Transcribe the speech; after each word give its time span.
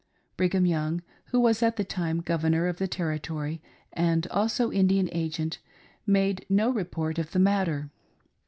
Brigham 0.35 0.65
Young, 0.65 1.03
who 1.25 1.39
was 1.39 1.61
at 1.61 1.75
the 1.75 1.83
time 1.83 2.21
Governor 2.21 2.65
of 2.67 2.79
the 2.79 2.87
Territory 2.87 3.61
and 3.93 4.25
also 4.31 4.71
Indian 4.71 5.07
Agent, 5.11 5.59
made 6.07 6.43
no 6.49 6.71
report 6.71 7.19
of 7.19 7.33
the 7.33 7.37
matter. 7.37 7.91